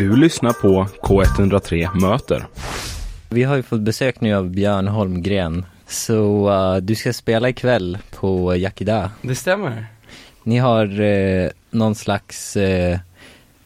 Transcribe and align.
Du 0.00 0.16
lyssnar 0.16 0.52
på 0.52 0.86
K103 1.02 2.00
Möter. 2.00 2.46
Vi 3.28 3.42
har 3.42 3.56
ju 3.56 3.62
fått 3.62 3.80
besök 3.80 4.20
nu 4.20 4.34
av 4.34 4.50
Björn 4.50 4.88
Holmgren. 4.88 5.66
Så 5.86 6.50
uh, 6.50 6.76
du 6.76 6.94
ska 6.94 7.12
spela 7.12 7.48
ikväll 7.48 7.98
på 8.10 8.56
Yakida. 8.56 9.10
Det 9.22 9.34
stämmer. 9.34 9.86
Ni 10.42 10.58
har 10.58 11.00
uh, 11.00 11.50
någon 11.70 11.94
slags 11.94 12.56
uh, 12.56 12.98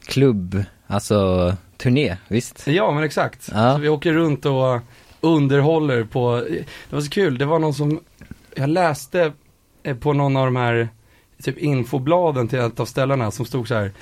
klubb, 0.07 0.65
alltså 0.87 1.53
turné, 1.77 2.17
visst? 2.29 2.67
Ja, 2.67 2.91
men 2.91 3.05
exakt. 3.05 3.51
Ja. 3.53 3.75
Så 3.75 3.81
vi 3.81 3.89
åker 3.89 4.13
runt 4.13 4.47
och 4.47 4.81
underhåller 5.21 6.05
på, 6.05 6.47
det 6.91 6.97
var 6.97 7.01
så 7.01 7.11
kul, 7.11 7.39
det 7.39 7.45
var 7.45 7.59
någon 7.59 7.75
som, 7.75 8.01
jag 8.55 8.69
läste 8.69 9.33
eh, 9.83 9.97
på 9.97 10.13
någon 10.13 10.37
av 10.37 10.45
de 10.45 10.57
här, 10.57 10.89
typ 11.43 11.59
infobladen 11.59 12.49
till 12.49 12.59
ett 12.59 12.81
av 12.81 12.87
ställena 12.87 13.31
som 13.31 13.47
stod 13.47 13.69
så 13.69 13.75
här, 13.75 13.93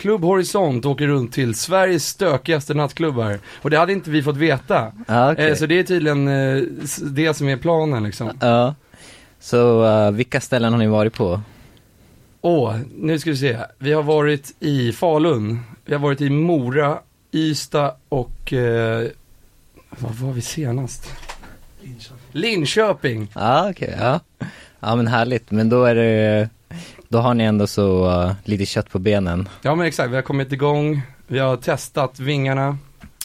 Klubb 0.00 0.24
Horisont 0.24 0.86
åker 0.86 1.06
runt 1.06 1.32
till 1.32 1.54
Sveriges 1.54 2.06
stökigaste 2.06 2.74
nattklubbar. 2.74 3.38
Och 3.62 3.70
det 3.70 3.78
hade 3.78 3.92
inte 3.92 4.10
vi 4.10 4.22
fått 4.22 4.36
veta. 4.36 4.92
Ja, 5.06 5.32
okej. 5.32 5.50
Eh, 5.50 5.54
så 5.54 5.66
det 5.66 5.78
är 5.78 5.82
tydligen 5.82 6.28
eh, 6.28 6.62
det 7.02 7.34
som 7.34 7.48
är 7.48 7.56
planen 7.56 8.04
liksom. 8.04 8.30
Ja. 8.40 8.74
Så 9.40 9.84
uh, 9.84 10.10
vilka 10.10 10.40
ställen 10.40 10.72
har 10.72 10.78
ni 10.78 10.86
varit 10.86 11.14
på? 11.14 11.40
Åh, 12.40 12.76
nu 12.96 13.18
ska 13.18 13.30
vi 13.30 13.36
se. 13.36 13.58
Vi 13.78 13.92
har 13.92 14.02
varit 14.02 14.54
i 14.60 14.92
Falun, 14.92 15.60
vi 15.84 15.94
har 15.94 16.00
varit 16.00 16.20
i 16.20 16.30
Mora, 16.30 16.98
Ystad 17.32 17.94
och, 18.08 18.52
eh, 18.52 19.06
vad 19.90 20.14
var 20.14 20.32
vi 20.32 20.40
senast? 20.40 21.10
Linköping. 22.32 23.30
Ja, 23.34 23.70
okej, 23.70 23.96
ja. 23.98 24.20
Ja 24.80 24.96
men 24.96 25.06
härligt, 25.06 25.50
men 25.50 25.68
då 25.68 25.84
är 25.84 25.94
det, 25.94 26.48
då 27.12 27.18
har 27.18 27.34
ni 27.34 27.44
ändå 27.44 27.66
så 27.66 28.10
uh, 28.22 28.32
lite 28.44 28.66
kött 28.66 28.90
på 28.90 28.98
benen. 28.98 29.48
Ja 29.62 29.74
men 29.74 29.86
exakt, 29.86 30.10
vi 30.10 30.14
har 30.14 30.22
kommit 30.22 30.52
igång, 30.52 31.02
vi 31.26 31.38
har 31.38 31.56
testat 31.56 32.20
vingarna. 32.20 32.78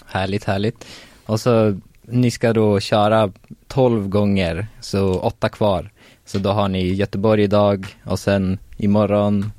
Härligt, 0.05 0.43
härligt. 0.43 0.85
Och 1.25 1.39
så, 1.39 1.79
ni 2.01 2.31
ska 2.31 2.53
då 2.53 2.79
köra 2.79 3.31
12 3.67 4.07
gånger, 4.09 4.67
så 4.81 5.13
åtta 5.19 5.49
kvar. 5.49 5.89
Så 6.25 6.37
då 6.37 6.49
har 6.49 6.67
ni 6.67 6.93
Göteborg 6.93 7.43
idag 7.43 7.85
och 8.03 8.19
sen 8.19 8.59
imorgon 8.77 9.51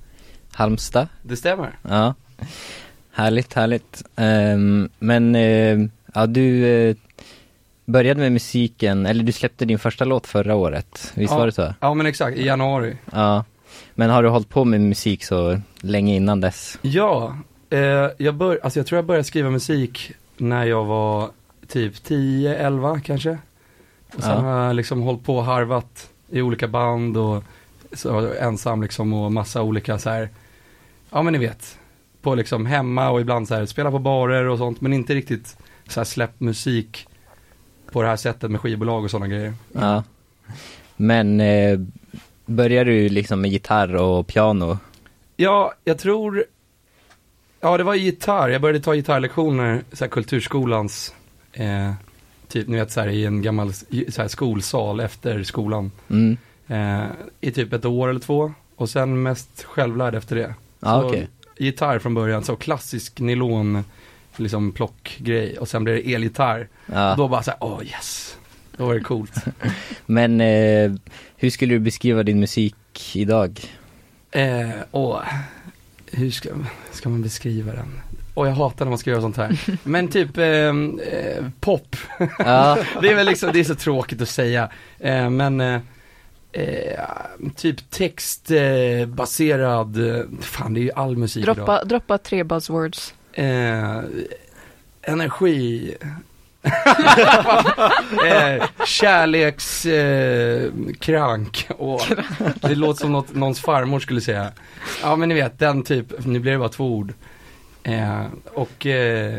Halmstad. 0.53 1.09
Det 1.23 1.37
stämmer. 1.37 1.79
Ja. 1.83 2.15
Härligt, 3.13 3.55
härligt. 3.55 4.03
Ehm, 4.17 4.89
men, 4.99 5.35
eh, 5.35 5.79
ja 6.15 6.27
du 6.27 6.67
eh, 6.67 6.97
började 7.85 8.21
med 8.21 8.33
musiken, 8.33 9.07
eller 9.07 9.25
du 9.25 9.33
släppte 9.33 9.65
din 9.65 9.79
första 9.79 10.05
låt 10.05 10.27
förra 10.27 10.55
året, 10.55 11.13
visst 11.15 11.33
Ja. 11.33 11.39
var 11.39 11.47
det 11.47 11.53
så? 11.53 11.75
Ja 11.81 11.95
men 11.95 12.07
exakt, 12.07 12.37
i 12.39 12.45
januari. 12.47 12.97
Ja. 13.13 13.45
Men 13.99 14.11
har 14.11 14.23
du 14.23 14.29
hållit 14.29 14.49
på 14.49 14.65
med 14.65 14.81
musik 14.81 15.25
så 15.25 15.61
länge 15.81 16.15
innan 16.17 16.41
dess? 16.41 16.79
Ja, 16.83 17.37
eh, 17.71 18.09
jag, 18.19 18.35
bör, 18.35 18.61
alltså 18.63 18.79
jag 18.79 18.87
tror 18.87 18.97
jag 18.97 19.05
började 19.07 19.25
skriva 19.25 19.51
musik 19.51 20.13
när 20.37 20.65
jag 20.65 20.85
var 20.85 21.31
typ 21.69 21.95
10-11 21.95 23.01
kanske. 23.01 23.39
Och 24.17 24.23
sen 24.23 24.31
Ja. 24.31 24.37
har 24.41 24.65
jag 24.67 24.77
liksom 24.77 25.03
hållit 25.03 25.25
på 25.25 25.37
och 25.37 25.45
harvat 25.45 26.11
i 26.31 26.43
olika 26.43 26.69
band 26.69 27.17
och 27.17 27.45
så 27.93 28.33
ensam 28.41 28.83
liksom 28.83 29.13
och 29.13 29.33
massa 29.33 29.63
olika 29.63 29.99
så 29.99 30.11
här, 30.11 30.29
ja 31.11 31.23
men 31.23 31.33
ni 31.33 31.39
vet, 31.39 31.79
på 32.23 32.35
liksom 32.35 32.67
hemma 32.67 33.11
och 33.11 33.21
ibland 33.21 33.49
så 33.49 33.55
här 33.55 33.67
spela 33.67 33.91
på 33.91 33.99
barer 33.99 34.45
och 34.45 34.59
sånt 34.59 34.81
men 34.81 34.93
inte 34.93 35.15
riktigt 35.15 35.57
så 35.89 36.01
här 36.01 36.05
släppt 36.05 36.41
musik 36.41 37.07
på 37.93 38.03
det 38.03 38.09
här 38.09 38.17
sättet 38.17 38.51
med 38.51 38.61
skivbolag 38.61 39.05
och 39.05 39.11
sådana 39.11 39.29
grejer. 39.29 39.55
Ja. 39.73 40.03
Men 40.97 41.41
eh, 41.41 41.79
började 42.47 42.91
du 42.91 43.09
liksom 43.09 43.41
med 43.41 43.51
gitarr 43.51 43.95
och 43.95 44.27
piano? 44.27 44.79
Ja, 45.37 45.75
jag 45.85 45.99
tror, 45.99 46.45
ja 47.61 47.77
det 47.77 47.83
var 47.85 47.95
gitarr, 47.95 48.49
jag 48.49 48.61
började 48.61 48.81
ta 48.81 48.95
gitarrlektioner, 48.95 49.83
så 49.93 50.05
här 50.05 50.11
kulturskolans, 50.11 51.15
eh, 51.53 51.93
typ 52.49 52.69
ni 52.69 52.77
vet 52.77 52.93
så 52.93 53.01
här 53.01 53.09
i 53.09 53.25
en 53.27 53.43
gammal 53.43 53.73
så 53.73 54.23
här, 54.23 54.29
skolsal 54.29 55.01
efter 55.01 55.43
skolan, 55.43 55.91
Mm. 56.11 56.37
eh, 56.69 57.07
i 57.41 57.51
typ 57.51 57.73
ett 57.73 57.85
år 57.85 58.09
eller 58.09 58.21
två, 58.21 58.53
och 58.77 58.89
sen 58.91 59.23
mest 59.23 59.63
självlärd 59.65 60.15
efter 60.15 60.37
det. 60.37 60.55
Så 60.81 61.03
okej. 61.03 61.29
Gitarr 61.59 61.99
från 61.99 62.15
början, 62.15 62.45
så 62.45 62.57
klassisk 62.57 63.21
nylon, 63.21 63.85
liksom 64.37 64.73
plockgrej, 64.73 65.59
och 65.59 65.69
sen 65.69 65.85
blev 65.85 65.97
det 65.97 66.15
elgitarr. 66.15 66.69
Ja. 66.87 67.11
Och 67.11 67.17
då 67.17 67.29
bara 67.29 67.43
så 67.43 67.51
här, 67.51 67.59
åh 67.61 67.81
yes, 67.85 68.39
då 68.77 68.87
var 68.87 68.95
det 68.95 69.01
coolt. 69.01 69.35
Men 70.07 70.41
eh, 70.41 70.93
hur 71.37 71.51
skulle 71.51 71.75
du 71.75 71.79
beskriva 71.79 72.23
din 72.23 72.41
musik 72.41 73.13
idag? 73.15 73.61
Eh, 74.31 74.71
och 74.91 75.21
hur 76.13 76.31
ska, 76.31 76.49
ska 76.93 77.09
man 77.09 77.23
beskriva 77.23 77.73
den? 77.73 78.01
Och 78.35 78.47
jag 78.47 78.53
hatar 78.53 78.85
när 78.85 78.91
man 78.91 78.99
ska 78.99 79.11
göra 79.11 79.21
sånt 79.21 79.37
här. 79.37 79.79
Men 79.83 80.09
typ 80.09 80.39
eh, 80.39 80.45
eh, 80.47 80.73
pop. 81.61 81.97
Ja, 82.39 82.79
det 83.03 83.11
är 83.11 83.15
väl 83.15 83.27
liksom, 83.27 83.51
det 83.53 83.61
är 83.61 83.65
så 83.65 83.75
tråkigt 83.75 84.23
att 84.23 84.29
säga. 84.29 84.71
Eh, 84.99 85.31
men 85.31 85.61
eh, 85.61 85.81
eh, 86.53 87.01
typ 87.57 87.91
textbaserad, 87.91 89.97
eh, 89.97 90.17
eh, 90.17 90.25
fan 90.41 90.75
det 90.75 90.81
är 90.81 90.83
ju 90.83 90.93
all 90.93 91.17
musik 91.17 91.43
idag. 91.43 91.57
Droppa, 91.57 91.85
droppa 91.85 92.19
tre 92.19 92.45
buzzwords. 92.45 93.15
Eh, 93.33 94.01
energi. 95.03 95.95
eh, 98.27 98.65
kärleks 98.87 99.87
eh. 99.87 100.71
Och, 101.77 102.01
det 102.61 102.75
låter 102.75 103.01
som 103.01 103.13
något 103.13 103.35
någons 103.35 103.61
farmor 103.61 104.01
skulle 104.01 104.21
säga. 104.21 104.53
Ja 105.03 105.17
men 105.17 105.29
ni 105.29 105.35
vet 105.35 105.59
den 105.59 105.83
typ, 105.83 106.27
nu 106.27 106.39
blir 106.39 106.53
det 106.53 106.59
bara 106.59 106.69
två 106.69 106.97
ord. 106.97 107.13
Eh, 107.87 108.27
och 108.55 108.87
eh, 108.87 109.39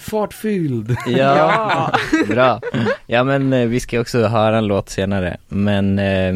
fartfylld. 0.00 0.96
ja. 1.06 1.92
bra. 2.28 2.60
Ja 3.06 3.24
men 3.24 3.52
eh, 3.52 3.66
vi 3.66 3.80
ska 3.80 4.00
också 4.00 4.26
höra 4.26 4.58
en 4.58 4.66
låt 4.66 4.88
senare. 4.88 5.36
Men 5.48 5.98
eh, 5.98 6.34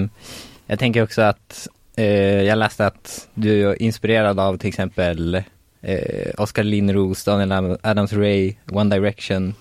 jag 0.66 0.78
tänker 0.78 1.02
också 1.02 1.22
att 1.22 1.68
eh, 1.96 2.42
jag 2.42 2.58
läste 2.58 2.86
att 2.86 3.28
du 3.34 3.70
är 3.70 3.82
inspirerad 3.82 4.40
av 4.40 4.56
till 4.56 4.68
exempel 4.68 5.42
Oskar 6.38 6.62
Lindros, 6.62 7.24
Daniel 7.24 7.52
Adam- 7.52 7.78
Adams-Ray, 7.82 8.54
One 8.72 8.96
Direction. 8.96 9.54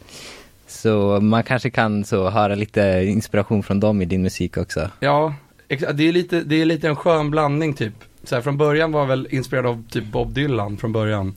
Så 0.70 1.20
man 1.22 1.44
kanske 1.44 1.70
kan 1.70 2.06
så 2.06 2.30
höra 2.30 2.56
lite 2.56 3.04
inspiration 3.06 3.64
från 3.64 3.80
dem 3.80 4.02
i 4.02 4.06
din 4.06 4.22
musik 4.22 4.58
också. 4.58 4.90
Ja, 5.00 5.34
det 5.68 6.08
är 6.08 6.12
lite, 6.12 6.42
det 6.42 6.62
är 6.62 6.66
lite 6.66 6.88
en 6.88 6.96
skön 6.96 7.32
blandning 7.32 7.74
typ. 7.74 7.94
Så 8.24 8.36
här, 8.36 8.42
från 8.42 8.58
början 8.58 8.92
var 8.92 9.00
jag 9.00 9.08
väl 9.08 9.28
inspirerad 9.32 9.66
av 9.66 9.84
typ 9.90 10.06
Bob 10.06 10.34
Dylan 10.34 10.78
från 10.78 10.92
början. 10.92 11.36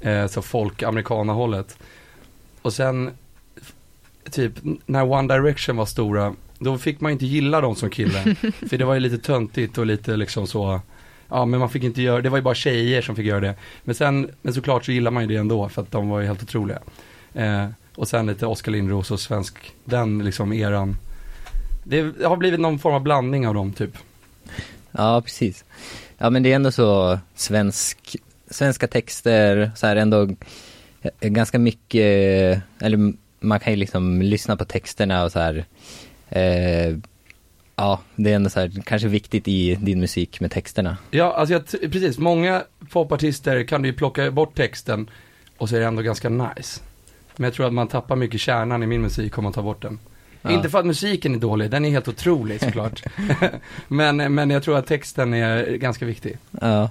Eh, 0.00 0.26
så 0.26 0.42
folk, 0.42 0.82
americana 0.82 1.32
hållet. 1.32 1.78
Och 2.62 2.72
sen, 2.72 3.10
typ 4.30 4.52
när 4.86 5.12
One 5.12 5.34
Direction 5.34 5.76
var 5.76 5.86
stora, 5.86 6.34
då 6.58 6.78
fick 6.78 7.00
man 7.00 7.12
inte 7.12 7.26
gilla 7.26 7.60
dem 7.60 7.76
som 7.76 7.90
kille. 7.90 8.34
för 8.68 8.78
det 8.78 8.84
var 8.84 8.94
ju 8.94 9.00
lite 9.00 9.18
töntigt 9.18 9.78
och 9.78 9.86
lite 9.86 10.16
liksom 10.16 10.46
så, 10.46 10.80
ja 11.28 11.44
men 11.44 11.60
man 11.60 11.70
fick 11.70 11.82
inte 11.82 12.02
göra, 12.02 12.20
det 12.20 12.28
var 12.28 12.38
ju 12.38 12.42
bara 12.42 12.54
tjejer 12.54 13.02
som 13.02 13.16
fick 13.16 13.26
göra 13.26 13.40
det. 13.40 13.54
Men 13.84 13.94
sen, 13.94 14.30
men 14.42 14.54
såklart 14.54 14.84
så 14.84 14.92
gillar 14.92 15.10
man 15.10 15.22
ju 15.22 15.28
det 15.28 15.36
ändå 15.36 15.68
för 15.68 15.82
att 15.82 15.90
de 15.90 16.08
var 16.08 16.20
ju 16.20 16.26
helt 16.26 16.42
otroliga. 16.42 16.78
Eh, 17.34 17.66
och 17.96 18.08
sen 18.08 18.26
lite 18.26 18.46
Oskar 18.46 18.72
Lindros 18.72 19.10
och 19.10 19.20
svensk, 19.20 19.74
den 19.84 20.24
liksom 20.24 20.52
eran. 20.52 20.96
Det 21.84 22.24
har 22.24 22.36
blivit 22.36 22.60
någon 22.60 22.78
form 22.78 22.94
av 22.94 23.02
blandning 23.02 23.48
av 23.48 23.54
dem 23.54 23.72
typ. 23.72 23.96
Ja, 24.90 25.22
precis. 25.22 25.64
Ja, 26.18 26.30
men 26.30 26.42
det 26.42 26.52
är 26.52 26.56
ändå 26.56 26.72
så 26.72 27.18
svensk, 27.34 28.16
svenska 28.50 28.86
texter, 28.86 29.70
så 29.76 29.86
här 29.86 29.96
ändå 29.96 30.28
ganska 31.20 31.58
mycket, 31.58 32.62
eller 32.80 33.12
man 33.40 33.60
kan 33.60 33.72
ju 33.72 33.76
liksom 33.76 34.22
lyssna 34.22 34.56
på 34.56 34.64
texterna 34.64 35.24
och 35.24 35.32
så 35.32 35.38
här, 35.38 35.64
eh, 36.28 36.96
ja, 37.76 38.00
det 38.16 38.30
är 38.30 38.36
ändå 38.36 38.50
så 38.50 38.60
här, 38.60 38.72
kanske 38.84 39.08
viktigt 39.08 39.48
i 39.48 39.74
din 39.74 40.00
musik 40.00 40.40
med 40.40 40.50
texterna. 40.50 40.96
Ja, 41.10 41.32
alltså 41.32 41.52
jag, 41.52 41.92
precis. 41.92 42.18
Många 42.18 42.62
popartister 42.90 43.64
kan 43.64 43.82
du 43.82 43.88
ju 43.88 43.94
plocka 43.94 44.30
bort 44.30 44.56
texten 44.56 45.10
och 45.56 45.68
så 45.68 45.76
är 45.76 45.80
det 45.80 45.86
ändå 45.86 46.02
ganska 46.02 46.28
nice. 46.28 46.80
Men 47.40 47.44
jag 47.44 47.54
tror 47.54 47.66
att 47.66 47.72
man 47.72 47.88
tappar 47.88 48.16
mycket 48.16 48.40
kärnan 48.40 48.82
i 48.82 48.86
min 48.86 49.02
musik 49.02 49.38
om 49.38 49.44
man 49.44 49.52
tar 49.52 49.62
bort 49.62 49.82
den. 49.82 49.98
Ja. 50.42 50.50
Inte 50.50 50.70
för 50.70 50.78
att 50.78 50.86
musiken 50.86 51.34
är 51.34 51.38
dålig, 51.38 51.70
den 51.70 51.84
är 51.84 51.90
helt 51.90 52.08
otrolig 52.08 52.60
såklart. 52.60 53.02
men, 53.88 54.34
men 54.34 54.50
jag 54.50 54.62
tror 54.62 54.78
att 54.78 54.86
texten 54.86 55.34
är 55.34 55.76
ganska 55.76 56.04
viktig. 56.06 56.38
Ja. 56.60 56.90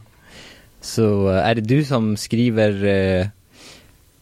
Så 0.82 1.30
eh, 1.30 1.48
är 1.48 1.56
det 1.56 1.62
du 1.62 1.86
som 1.86 2.18
skriver 2.18 2.86
eh, 2.86 3.28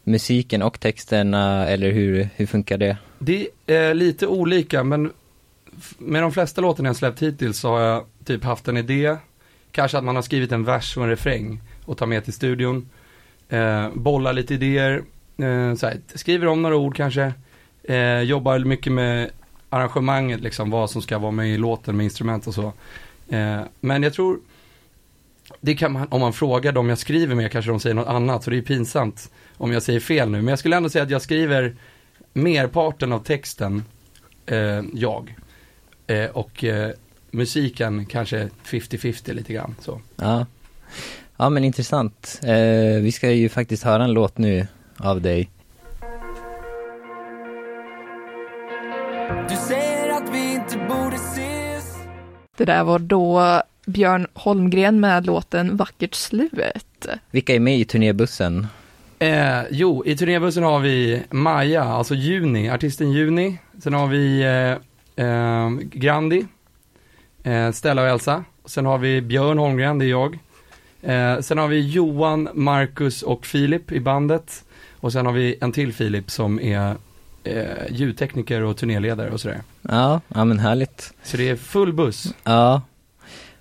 musiken 0.03 0.61
och 0.61 0.79
texterna, 0.79 1.67
eller 1.67 1.91
hur, 1.91 2.29
hur 2.35 2.45
funkar 2.45 2.77
det? 2.77 2.97
Det 3.19 3.47
är 3.65 3.93
lite 3.93 4.27
olika, 4.27 4.83
men 4.83 5.11
med 5.97 6.21
de 6.21 6.31
flesta 6.31 6.61
låtarna 6.61 6.89
jag 6.89 6.95
släppt 6.95 7.21
hittills 7.21 7.59
så 7.59 7.69
har 7.69 7.81
jag 7.81 8.05
typ 8.25 8.43
haft 8.43 8.67
en 8.67 8.77
idé. 8.77 9.17
Kanske 9.71 9.97
att 9.97 10.03
man 10.03 10.15
har 10.15 10.23
skrivit 10.23 10.51
en 10.51 10.63
vers 10.63 10.97
och 10.97 11.03
en 11.03 11.09
refräng 11.09 11.61
och 11.85 11.97
tar 11.97 12.05
med 12.05 12.23
till 12.23 12.33
studion. 12.33 12.89
Eh, 13.49 13.89
bollar 13.93 14.33
lite 14.33 14.53
idéer, 14.53 15.03
Eh, 15.37 15.75
så 15.75 15.87
här, 15.87 15.99
skriver 16.15 16.47
om 16.47 16.61
några 16.61 16.75
ord 16.75 16.95
kanske. 16.95 17.33
Eh, 17.83 18.21
jobbar 18.21 18.59
mycket 18.59 18.93
med 18.93 19.29
arrangemanget, 19.69 20.41
liksom 20.41 20.69
vad 20.69 20.89
som 20.89 21.01
ska 21.01 21.17
vara 21.17 21.31
med 21.31 21.49
i 21.49 21.57
låten 21.57 21.97
med 21.97 22.03
instrument 22.03 22.47
och 22.47 22.53
så. 22.53 22.73
Eh, 23.29 23.61
men 23.79 24.03
jag 24.03 24.13
tror, 24.13 24.39
det 25.61 25.75
kan 25.75 25.91
man, 25.91 26.07
om 26.09 26.21
man 26.21 26.33
frågar 26.33 26.71
dem 26.71 26.89
jag 26.89 26.97
skriver 26.97 27.35
med 27.35 27.51
kanske 27.51 27.71
de 27.71 27.79
säger 27.79 27.95
något 27.95 28.07
annat, 28.07 28.43
så 28.43 28.49
det 28.49 28.57
är 28.57 28.61
pinsamt 28.61 29.31
om 29.57 29.71
jag 29.71 29.83
säger 29.83 29.99
fel 29.99 30.29
nu. 30.29 30.37
Men 30.37 30.47
jag 30.47 30.59
skulle 30.59 30.75
ändå 30.75 30.89
säga 30.89 31.03
att 31.03 31.09
jag 31.09 31.21
skriver 31.21 31.75
merparten 32.33 33.11
av 33.11 33.19
texten, 33.19 33.83
eh, 34.45 34.81
jag. 34.93 35.35
Eh, 36.07 36.25
och 36.25 36.63
eh, 36.63 36.91
musiken 37.31 38.05
kanske 38.05 38.49
50-50 38.65 39.33
lite 39.33 39.53
grann 39.53 39.75
så. 39.79 40.01
Ja. 40.15 40.45
Ja 41.37 41.49
men 41.49 41.63
intressant. 41.63 42.39
Eh, 42.43 43.01
vi 43.01 43.11
ska 43.11 43.31
ju 43.31 43.49
faktiskt 43.49 43.83
höra 43.83 44.03
en 44.03 44.13
låt 44.13 44.37
nu 44.37 44.67
av 44.99 45.21
dig. 45.21 45.49
Du 49.49 49.55
säger 49.55 50.09
att 50.09 50.29
vi 50.33 50.53
inte 50.53 50.77
borde 50.77 51.15
ses 51.15 51.95
Det 52.57 52.65
där 52.65 52.83
var 52.83 52.99
då 52.99 53.61
Björn 53.85 54.27
Holmgren 54.33 54.99
med 54.99 55.25
låten 55.25 55.77
Vackert 55.77 56.15
slut. 56.15 57.07
Vilka 57.31 57.55
är 57.55 57.59
med 57.59 57.79
i 57.79 57.85
turnébussen? 57.85 58.67
Eh, 59.19 59.61
jo, 59.71 60.03
i 60.05 60.17
turnébussen 60.17 60.63
har 60.63 60.79
vi 60.79 61.23
Maja, 61.29 61.83
alltså 61.83 62.15
Juni, 62.15 62.69
artisten 62.69 63.11
Juni. 63.11 63.57
Sen 63.83 63.93
har 63.93 64.07
vi 64.07 64.41
eh, 64.41 65.25
eh, 65.25 65.69
Grandi, 65.81 66.45
eh, 67.43 67.71
Stella 67.71 68.01
och 68.01 68.07
Elsa. 68.07 68.43
Sen 68.65 68.85
har 68.85 68.97
vi 68.97 69.21
Björn 69.21 69.57
Holmgren, 69.57 69.99
det 69.99 70.05
är 70.05 70.09
jag. 70.09 70.39
Eh, 71.01 71.39
sen 71.39 71.57
har 71.57 71.67
vi 71.67 71.79
Johan, 71.79 72.49
Marcus 72.53 73.21
och 73.23 73.45
Filip 73.45 73.91
i 73.91 73.99
bandet. 73.99 74.63
Och 75.07 75.13
sen 75.13 75.25
har 75.25 75.33
vi 75.33 75.57
en 75.61 75.71
till 75.71 75.93
Filip 75.93 76.31
som 76.31 76.59
är 76.59 76.95
eh, 77.43 77.65
ljudtekniker 77.89 78.63
och 78.63 78.77
turnéledare 78.77 79.29
och 79.29 79.41
sådär. 79.41 79.61
Ja, 79.81 80.21
ja 80.27 80.45
men 80.45 80.59
härligt. 80.59 81.13
Så 81.23 81.37
det 81.37 81.49
är 81.49 81.55
full 81.55 81.93
buss. 81.93 82.33
Ja. 82.43 82.81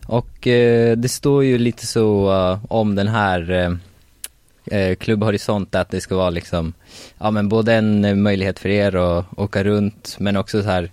Och 0.06 0.46
eh, 0.46 0.96
det 0.96 1.08
står 1.08 1.44
ju 1.44 1.58
lite 1.58 1.86
så 1.86 2.32
eh, 2.32 2.64
om 2.68 2.94
den 2.94 3.08
här 3.08 3.50
eh, 3.50 4.78
eh, 4.78 4.96
Klubb 4.96 5.22
Horisont 5.22 5.74
att 5.74 5.90
det 5.90 6.00
ska 6.00 6.16
vara 6.16 6.30
liksom, 6.30 6.72
ja 7.18 7.30
men 7.30 7.48
både 7.48 7.74
en 7.74 8.04
eh, 8.04 8.14
möjlighet 8.14 8.58
för 8.58 8.68
er 8.68 8.96
att 8.96 9.26
åka 9.36 9.64
runt 9.64 10.16
men 10.18 10.36
också 10.36 10.62
så 10.62 10.68
här 10.68 10.90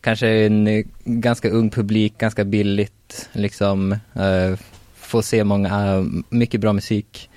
kanske 0.00 0.28
en 0.28 0.66
eh, 0.66 0.84
ganska 1.04 1.50
ung 1.50 1.70
publik, 1.70 2.18
ganska 2.18 2.44
billigt 2.44 3.28
liksom, 3.32 3.92
eh, 3.92 4.58
få 4.94 5.22
se 5.22 5.44
många, 5.44 5.94
eh, 5.94 6.04
mycket 6.28 6.60
bra 6.60 6.72
musik. 6.72 7.30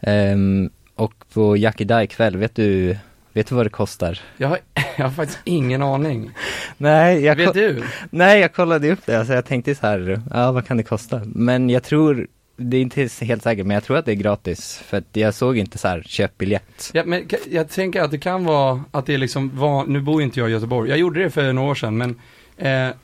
Ehm, 0.00 0.70
och 0.98 1.14
på 1.32 1.56
Jackie 1.56 2.02
ikväll, 2.02 2.36
vet 2.36 2.54
du, 2.54 2.96
vet 3.32 3.46
du 3.46 3.54
vad 3.54 3.66
det 3.66 3.70
kostar? 3.70 4.20
Jag 4.36 4.48
har, 4.48 4.58
jag 4.96 5.04
har 5.04 5.10
faktiskt 5.10 5.40
ingen 5.44 5.82
aning. 5.82 6.30
Nej, 6.76 7.24
jag 7.24 7.36
Vet 7.36 7.54
du? 7.54 7.82
Nej, 8.10 8.40
jag 8.40 8.54
kollade 8.54 8.92
upp 8.92 9.06
det, 9.06 9.18
alltså 9.18 9.34
jag 9.34 9.44
tänkte 9.44 9.74
så 9.74 9.86
här, 9.86 10.22
ja 10.30 10.52
vad 10.52 10.66
kan 10.66 10.76
det 10.76 10.82
kosta? 10.82 11.20
Men 11.24 11.70
jag 11.70 11.82
tror, 11.82 12.26
det 12.56 12.76
är 12.76 12.80
inte 12.80 13.08
helt 13.20 13.42
säkert, 13.42 13.66
men 13.66 13.74
jag 13.74 13.84
tror 13.84 13.96
att 13.96 14.04
det 14.04 14.12
är 14.12 14.16
gratis. 14.16 14.82
För 14.84 14.96
att 14.96 15.04
jag 15.12 15.34
såg 15.34 15.58
inte 15.58 15.78
så 15.78 15.88
här, 15.88 16.02
köp 16.06 16.38
biljett. 16.38 16.90
Ja, 16.92 17.02
men 17.06 17.28
jag 17.50 17.68
tänker 17.68 18.02
att 18.02 18.10
det 18.10 18.18
kan 18.18 18.44
vara 18.44 18.84
att 18.90 19.06
det 19.06 19.14
är 19.14 19.18
liksom, 19.18 19.50
van, 19.54 19.92
nu 19.92 20.00
bor 20.00 20.22
inte 20.22 20.40
jag 20.40 20.48
i 20.48 20.52
Göteborg, 20.52 20.90
jag 20.90 20.98
gjorde 20.98 21.22
det 21.22 21.30
för 21.30 21.52
några 21.52 21.70
år 21.70 21.74
sedan, 21.74 21.96
men 21.96 22.20
eh, 22.56 22.94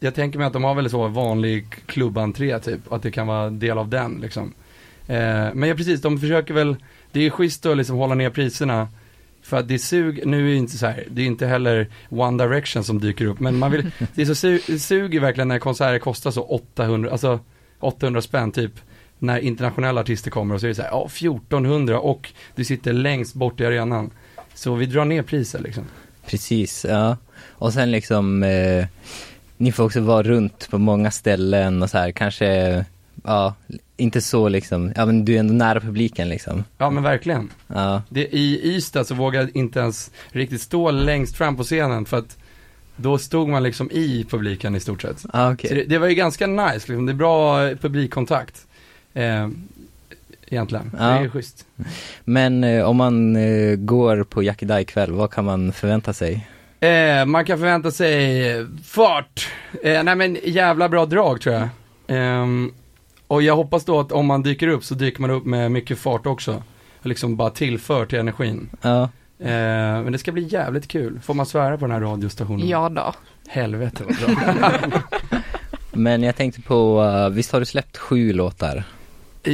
jag 0.00 0.14
tänker 0.14 0.38
mig 0.38 0.46
att 0.46 0.52
de 0.52 0.64
har 0.64 0.74
väl 0.74 0.90
så 0.90 1.08
vanlig 1.08 1.66
klubbentré 1.86 2.58
typ, 2.58 2.92
att 2.92 3.02
det 3.02 3.10
kan 3.10 3.26
vara 3.26 3.50
del 3.50 3.78
av 3.78 3.88
den 3.88 4.18
liksom. 4.22 4.54
Eh, 5.06 5.54
men 5.54 5.68
ja 5.68 5.74
precis, 5.74 6.02
de 6.02 6.18
försöker 6.18 6.54
väl, 6.54 6.76
det 7.12 7.26
är 7.26 7.30
schysst 7.30 7.66
att 7.66 7.76
liksom 7.76 7.96
hålla 7.96 8.14
ner 8.14 8.30
priserna, 8.30 8.88
för 9.42 9.56
att 9.56 9.68
det 9.68 9.78
sug, 9.78 10.26
nu 10.26 10.46
är 10.46 10.50
det 10.50 10.56
inte 10.56 10.78
så 10.78 10.86
här, 10.86 11.04
det 11.10 11.22
är 11.22 11.26
inte 11.26 11.46
heller 11.46 11.88
One 12.08 12.44
Direction 12.44 12.84
som 12.84 13.00
dyker 13.00 13.24
upp, 13.24 13.40
men 13.40 13.58
man 13.58 13.70
vill, 13.70 13.90
det 14.14 14.22
är 14.22 14.26
så 14.26 14.34
su, 14.34 14.60
det 14.66 14.78
suger 14.78 15.20
verkligen 15.20 15.48
när 15.48 15.58
konserter 15.58 15.98
kostar 15.98 16.30
så 16.30 16.42
800, 16.42 17.10
alltså 17.10 17.40
800 17.80 18.22
spänn 18.22 18.52
typ, 18.52 18.72
när 19.18 19.38
internationella 19.38 20.00
artister 20.00 20.30
kommer 20.30 20.54
och 20.54 20.60
så 20.60 20.66
är 20.66 20.68
det 20.68 20.74
så 20.74 20.82
här, 20.82 20.90
ja 20.90 21.06
1400 21.06 22.00
och 22.00 22.32
du 22.54 22.64
sitter 22.64 22.92
längst 22.92 23.34
bort 23.34 23.60
i 23.60 23.66
arenan. 23.66 24.10
Så 24.54 24.74
vi 24.74 24.86
drar 24.86 25.04
ner 25.04 25.22
priset 25.22 25.60
liksom. 25.60 25.84
Precis, 26.26 26.86
ja. 26.88 27.16
Och 27.48 27.72
sen 27.72 27.90
liksom, 27.90 28.42
eh, 28.42 28.86
ni 29.56 29.72
får 29.72 29.84
också 29.84 30.00
vara 30.00 30.22
runt 30.22 30.70
på 30.70 30.78
många 30.78 31.10
ställen 31.10 31.82
och 31.82 31.90
så 31.90 31.98
här, 31.98 32.10
kanske, 32.10 32.84
ja, 33.24 33.54
inte 33.96 34.20
så 34.20 34.48
liksom, 34.48 34.92
ja 34.96 35.06
men 35.06 35.24
du 35.24 35.34
är 35.34 35.38
ändå 35.40 35.54
nära 35.54 35.80
publiken 35.80 36.28
liksom. 36.28 36.64
Ja 36.78 36.90
men 36.90 37.02
verkligen. 37.02 37.50
Ja, 37.66 38.02
Det, 38.08 38.26
I 38.36 38.60
Ystad 38.76 39.04
så 39.06 39.14
vågade 39.14 39.44
jag 39.44 39.56
inte 39.56 39.80
ens 39.80 40.10
riktigt 40.28 40.60
stå 40.60 40.90
längst 40.90 41.36
fram 41.36 41.56
på 41.56 41.62
scenen 41.62 42.04
för 42.04 42.16
att 42.18 42.36
då 42.96 43.18
stod 43.18 43.48
man 43.48 43.62
liksom 43.62 43.90
i 43.90 44.26
publiken 44.30 44.74
i 44.74 44.80
stort 44.80 45.02
sett. 45.02 45.24
ah, 45.32 45.52
okej. 45.52 45.68
Så 45.68 45.74
det, 45.74 45.84
det 45.84 45.98
var 45.98 46.06
ju 46.06 46.14
ganska 46.14 46.46
nice 46.46 46.74
liksom, 46.74 47.06
det 47.06 47.12
är 47.12 47.14
bra 47.14 47.68
publikkontakt. 47.74 48.66
Eh, 49.14 49.48
egentligen, 50.48 50.90
Ja. 50.98 51.04
det 51.06 51.24
är 51.24 51.28
schysst. 51.28 51.66
Men 52.24 52.64
eh, 52.64 52.84
om 52.84 52.96
man 52.96 53.36
eh, 53.36 53.76
går 53.76 54.24
på 54.24 54.42
Jackie 54.42 54.80
ikväll, 54.80 55.12
vad 55.12 55.30
kan 55.30 55.44
man 55.44 55.72
förvänta 55.72 56.12
sig? 56.12 56.48
Eh, 56.80 57.24
man 57.26 57.44
kan 57.44 57.58
förvänta 57.58 57.90
sig 57.90 58.66
fart. 58.84 59.48
Eh, 59.82 60.02
nej 60.02 60.16
men 60.16 60.38
jävla 60.44 60.88
bra 60.88 61.06
drag 61.06 61.40
tror 61.40 61.54
jag. 61.54 61.68
Och 63.30 63.42
jag 63.42 63.56
hoppas 63.56 63.84
då 63.84 64.00
att 64.00 64.12
om 64.12 64.26
man 64.26 64.42
dyker 64.42 64.68
upp 64.68 64.84
så 64.84 64.94
dyker 64.94 65.20
man 65.20 65.30
upp 65.30 65.44
med 65.44 65.72
mycket 65.72 65.98
fart 65.98 66.26
också. 66.26 66.62
Och 67.00 67.06
liksom 67.06 67.36
bara 67.36 67.50
tillför 67.50 68.06
till 68.06 68.18
energin. 68.18 68.70
Ja, 68.82 69.08
Eh, 69.38 70.02
men 70.02 70.12
det 70.12 70.18
ska 70.18 70.32
bli 70.32 70.42
jävligt 70.42 70.88
kul. 70.88 71.20
Får 71.22 71.34
man 71.34 71.46
svära 71.46 71.78
på 71.78 71.84
den 71.86 71.90
här 71.94 72.00
radiostationen? 72.00 72.68
Ja 72.68 72.88
då. 72.88 73.12
Helvete 73.48 74.04
vad 74.04 74.16
bra. 74.16 74.70
men 75.92 76.22
jag 76.22 76.36
tänkte 76.36 76.62
på, 76.62 77.02
eh, 77.04 77.28
visst 77.28 77.52
har 77.52 77.60
du 77.60 77.66
släppt 77.66 77.96
sju 77.96 78.32
låtar? 78.32 78.84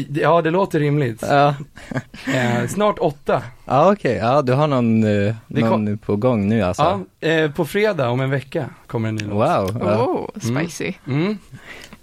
Ja 0.08 0.42
det 0.42 0.50
låter 0.50 0.80
rimligt. 0.80 1.22
Ja, 1.22 1.54
Eh, 2.34 2.66
snart 2.68 2.98
åtta. 2.98 3.42
ja 3.64 3.92
okej, 3.92 4.16
ja 4.16 4.42
du 4.42 4.52
har 4.52 4.66
någon, 4.66 5.04
eh, 5.04 5.34
någon 5.46 5.98
på 5.98 6.16
gång 6.16 6.48
nu 6.48 6.62
alltså? 6.62 7.04
Ja, 7.20 7.28
eh, 7.28 7.50
på 7.50 7.64
fredag 7.64 8.08
om 8.08 8.20
en 8.20 8.30
vecka 8.30 8.70
kommer 8.86 9.08
en 9.08 9.14
ny 9.16 9.24
låt. 9.24 9.32
Wow, 9.32 9.80
ja. 9.80 9.96
Oh, 9.96 10.28
spicy. 10.40 10.92
Mm. 11.06 11.38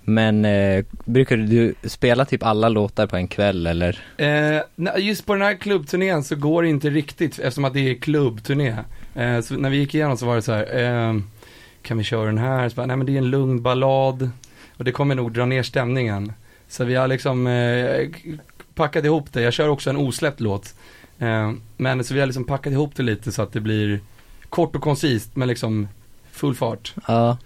Men 0.05 0.45
eh, 0.45 0.85
brukar 1.05 1.37
du 1.37 1.73
spela 1.83 2.25
typ 2.25 2.43
alla 2.43 2.69
låtar 2.69 3.07
på 3.07 3.15
en 3.15 3.27
kväll 3.27 3.67
eller? 3.67 3.99
Eh, 4.17 4.61
just 4.97 5.25
på 5.25 5.33
den 5.33 5.41
här 5.41 5.55
klubbturnén 5.55 6.23
så 6.23 6.35
går 6.35 6.63
det 6.63 6.69
inte 6.69 6.89
riktigt 6.89 7.39
eftersom 7.39 7.65
att 7.65 7.73
det 7.73 7.89
är 7.89 7.95
klubbturné. 7.95 8.75
Eh, 9.15 9.41
så 9.41 9.53
när 9.53 9.69
vi 9.69 9.77
gick 9.77 9.95
igenom 9.95 10.17
så 10.17 10.25
var 10.25 10.35
det 10.35 10.41
så 10.41 10.51
här, 10.51 10.79
eh, 10.79 11.19
kan 11.81 11.97
vi 11.97 12.03
köra 12.03 12.25
den 12.25 12.37
här? 12.37 12.69
Så 12.69 12.75
bara, 12.75 12.85
nej 12.85 12.97
men 12.97 13.05
det 13.05 13.13
är 13.13 13.17
en 13.17 13.29
lugn 13.29 13.61
ballad 13.61 14.29
och 14.77 14.83
det 14.83 14.91
kommer 14.91 15.15
nog 15.15 15.33
dra 15.33 15.45
ner 15.45 15.63
stämningen. 15.63 16.33
Så 16.67 16.83
vi 16.83 16.95
har 16.95 17.07
liksom 17.07 17.47
eh, 17.47 18.09
packat 18.75 19.05
ihop 19.05 19.33
det, 19.33 19.41
jag 19.41 19.53
kör 19.53 19.69
också 19.69 19.89
en 19.89 19.97
osläppt 19.97 20.39
låt. 20.39 20.75
Eh, 21.19 21.51
men 21.77 22.03
så 22.03 22.13
vi 22.13 22.19
har 22.19 22.27
liksom 22.27 22.43
packat 22.43 22.73
ihop 22.73 22.95
det 22.95 23.03
lite 23.03 23.31
så 23.31 23.41
att 23.41 23.53
det 23.53 23.61
blir 23.61 23.99
kort 24.49 24.75
och 24.75 24.81
koncist 24.81 25.35
men 25.35 25.47
liksom 25.47 25.87
full 26.31 26.55
fart. 26.55 26.93
Ja. 27.07 27.37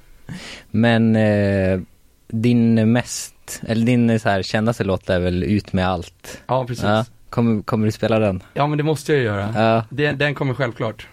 Men 0.71 1.15
eh, 1.15 1.79
din 2.27 2.91
mest, 2.91 3.61
eller 3.67 3.85
din 3.85 4.19
så 4.19 4.29
här 4.29 4.41
kändaste 4.43 4.83
låt 4.83 5.09
är 5.09 5.19
väl 5.19 5.43
Ut 5.43 5.73
med 5.73 5.87
allt? 5.87 6.41
Ja 6.47 6.65
precis. 6.65 6.83
Ja. 6.83 6.89
Ja, 6.97 7.05
Kommer, 7.29 7.61
kommer 7.61 7.85
du 7.85 7.91
spela 7.91 8.19
den? 8.19 8.43
men 8.53 8.77
det 8.77 8.83
måste 8.83 9.13
jag 9.13 9.23
göra. 9.23 9.53
Ja, 9.55 9.83
Den, 9.89 10.17
den 10.17 10.35
kommer 10.35 10.53
självklart. 10.53 11.07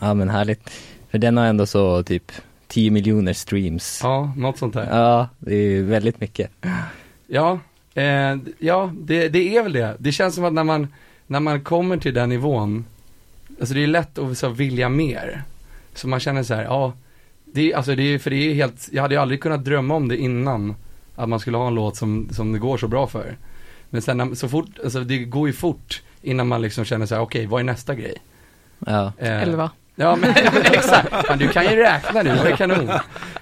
ja 0.00 0.14
men 0.14 0.28
härligt. 0.30 0.70
För 1.10 1.18
den 1.18 1.36
har 1.36 1.44
ändå 1.46 1.66
så 1.66 2.02
typ 2.02 2.32
10 2.66 2.90
miljoner 2.90 3.32
streams. 3.32 4.00
Ja, 4.02 4.32
något 4.36 4.58
sånt 4.58 4.74
där. 4.74 4.88
Ja, 4.90 5.28
det 5.38 5.54
är 5.54 5.82
väldigt 5.82 6.20
mycket. 6.20 6.50
Ja, 7.26 7.58
eh, 7.94 8.36
ja 8.58 8.92
det, 9.00 9.28
det 9.28 9.56
är 9.56 9.62
väl 9.62 9.72
det. 9.72 9.96
Det 9.98 10.12
känns 10.12 10.34
som 10.34 10.44
att 10.44 10.52
när 10.52 10.64
man, 10.64 10.88
när 11.26 11.40
man 11.40 11.60
kommer 11.60 11.96
till 11.96 12.14
den 12.14 12.28
nivån, 12.28 12.84
alltså 13.60 13.74
det 13.74 13.82
är 13.82 13.86
lätt 13.86 14.18
att 14.18 14.38
så, 14.38 14.48
vilja 14.48 14.88
mer. 14.88 15.42
Så 15.94 16.08
man 16.08 16.20
känner 16.20 16.42
så 16.42 16.54
här, 16.54 16.62
ja, 16.64 16.92
det 17.52 17.72
är, 17.72 17.76
alltså 17.76 17.94
det 17.94 18.02
är, 18.14 18.18
för 18.18 18.30
det 18.30 18.36
är 18.36 18.54
helt, 18.54 18.88
jag 18.92 19.02
hade 19.02 19.14
ju 19.14 19.20
aldrig 19.20 19.40
kunnat 19.42 19.64
drömma 19.64 19.94
om 19.94 20.08
det 20.08 20.16
innan, 20.16 20.74
att 21.16 21.28
man 21.28 21.40
skulle 21.40 21.56
ha 21.56 21.66
en 21.68 21.74
låt 21.74 21.96
som, 21.96 22.28
som 22.32 22.52
det 22.52 22.58
går 22.58 22.78
så 22.78 22.88
bra 22.88 23.06
för. 23.06 23.36
Men 23.90 24.02
sen 24.02 24.36
så 24.36 24.48
fort, 24.48 24.70
alltså 24.84 25.00
det 25.00 25.18
går 25.18 25.48
ju 25.48 25.52
fort 25.52 26.02
innan 26.22 26.48
man 26.48 26.62
liksom 26.62 26.84
känner 26.84 27.06
så 27.06 27.14
här, 27.14 27.22
okej, 27.22 27.46
vad 27.46 27.60
är 27.60 27.64
nästa 27.64 27.94
grej? 27.94 28.14
Ja, 28.86 29.12
Eh, 29.18 29.42
Elva. 29.42 29.70
Ja 30.00 30.16
men 30.16 30.30
exakt, 30.64 31.28
men 31.28 31.38
du 31.38 31.48
kan 31.48 31.64
ju 31.64 31.76
räkna 31.76 32.22
nu, 32.22 32.30
det 32.30 32.50
är 32.50 32.56
kanon. 32.56 32.90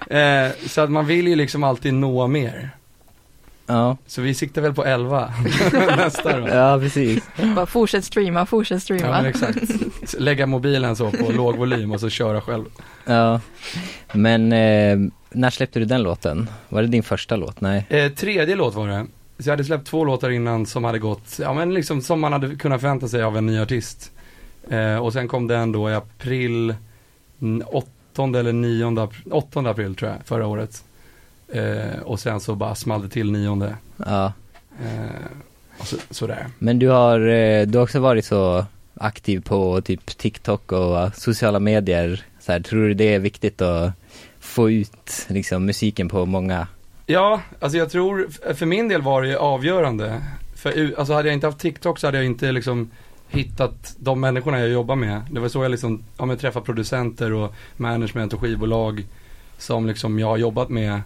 Eh, 0.09 0.51
så 0.67 0.81
att 0.81 0.91
man 0.91 1.05
vill 1.05 1.27
ju 1.27 1.35
liksom 1.35 1.63
alltid 1.63 1.93
nå 1.93 2.27
mer. 2.27 2.69
Ja, 3.67 3.97
Så 4.07 4.21
vi 4.21 4.33
siktar 4.33 4.61
väl 4.61 4.73
på 4.73 4.85
11 4.85 5.33
nästa 5.97 6.39
då. 6.39 6.47
ja 6.47 6.79
precis. 6.79 7.23
Bara 7.55 7.65
fortsätt 7.65 8.05
streama, 8.05 8.45
fortsätt 8.45 8.75
Ja, 8.75 8.79
streama. 8.79 9.11
men 9.21 9.25
exakt. 9.25 9.57
Lägga 10.19 10.45
mobilen 10.45 10.95
så 10.95 11.11
på 11.11 11.31
låg 11.31 11.55
volym 11.57 11.91
och 11.91 11.99
så 11.99 12.09
köra 12.09 12.41
själv. 12.41 12.65
Ja. 13.05 13.41
Men 14.13 14.51
eh, 14.53 14.97
när 15.29 15.49
släppte 15.49 15.79
du 15.79 15.85
den 15.85 16.03
låten? 16.03 16.49
Var 16.69 16.81
det 16.81 16.87
din 16.87 17.03
första 17.03 17.35
låt? 17.35 17.61
Nej? 17.61 17.85
Eh, 17.89 18.11
tredje 18.11 18.55
låt 18.55 18.73
var 18.75 18.87
det. 18.87 19.05
Så 19.39 19.49
jag 19.49 19.53
hade 19.53 19.63
släppt 19.63 19.87
två 19.87 20.03
låtar 20.05 20.29
innan 20.29 20.65
som 20.65 20.83
hade 20.83 20.99
gått, 20.99 21.39
ja 21.41 21.53
men 21.53 21.73
liksom 21.73 22.01
som 22.01 22.19
man 22.19 22.33
hade 22.33 22.55
kunnat 22.55 22.81
förvänta 22.81 23.07
sig 23.07 23.23
av 23.23 23.37
en 23.37 23.45
ny 23.45 23.59
artist. 23.59 24.11
Eh, 24.69 24.95
och 24.97 25.13
sen 25.13 25.27
kom 25.27 25.47
den 25.47 25.71
då 25.71 25.89
i 25.89 25.93
april, 25.93 26.75
mm, 27.41 27.67
8 27.67 27.89
eller 28.39 28.53
9, 28.53 28.85
ap- 28.85 29.31
8 29.31 29.59
april 29.59 29.95
tror 29.95 30.11
jag, 30.11 30.19
förra 30.25 30.47
året. 30.47 30.83
Eh, 31.49 31.99
och 32.03 32.19
sen 32.19 32.39
så 32.39 32.55
bara 32.55 32.75
small 32.75 33.01
det 33.01 33.09
till 33.09 33.31
nionde. 33.31 33.75
Ja. 33.97 34.33
Eh, 34.83 35.85
så, 35.85 35.97
sådär. 36.09 36.47
Men 36.59 36.79
du 36.79 36.87
har, 36.87 37.19
eh, 37.19 37.67
du 37.67 37.77
har 37.77 37.83
också 37.83 37.99
varit 37.99 38.25
så 38.25 38.65
aktiv 38.93 39.41
på 39.41 39.81
typ 39.81 40.17
TikTok 40.17 40.71
och 40.71 40.99
eh, 40.99 41.11
sociala 41.11 41.59
medier. 41.59 42.25
Så 42.39 42.51
här, 42.51 42.59
tror 42.59 42.87
du 42.87 42.93
det 42.93 43.13
är 43.13 43.19
viktigt 43.19 43.61
att 43.61 43.91
få 44.39 44.71
ut 44.71 45.25
liksom 45.27 45.65
musiken 45.65 46.09
på 46.09 46.25
många? 46.25 46.67
Ja, 47.05 47.41
alltså 47.59 47.77
jag 47.77 47.89
tror, 47.89 48.27
för 48.53 48.65
min 48.65 48.87
del 48.87 49.01
var 49.01 49.21
det 49.21 49.37
avgörande. 49.37 50.21
För 50.55 50.93
alltså 50.97 51.13
hade 51.13 51.27
jag 51.27 51.33
inte 51.33 51.47
haft 51.47 51.59
TikTok 51.59 51.99
så 51.99 52.07
hade 52.07 52.17
jag 52.17 52.25
inte 52.25 52.51
liksom 52.51 52.91
hittat 53.29 53.95
de 53.99 54.19
människorna 54.19 54.59
jag 54.59 54.69
jobbar 54.69 54.95
med. 54.95 55.21
Det 55.31 55.39
var 55.39 55.49
så 55.49 55.63
jag 55.63 55.71
liksom, 55.71 56.03
men 56.17 56.37
träffade 56.37 56.65
producenter 56.65 57.33
och 57.33 57.53
management 57.77 58.33
och 58.33 58.41
skivbolag 58.41 59.05
som 59.57 59.85
liksom 59.87 60.19
jag 60.19 60.27
har 60.27 60.37
jobbat 60.37 60.69
med. 60.69 61.01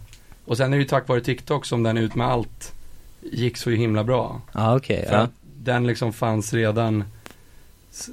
Och 0.45 0.57
sen 0.57 0.73
är 0.73 0.77
det 0.77 0.83
ju 0.83 0.87
tack 0.89 1.07
vare 1.07 1.21
TikTok 1.21 1.65
som 1.65 1.83
den 1.83 1.97
ut 1.97 2.15
med 2.15 2.27
allt 2.27 2.73
gick 3.21 3.57
så 3.57 3.69
himla 3.69 4.03
bra. 4.03 4.41
Ja 4.53 4.75
okej, 4.75 5.05
För 5.09 5.15
ja. 5.15 5.27
den 5.57 5.87
liksom 5.87 6.13
fanns 6.13 6.53
redan 6.53 7.03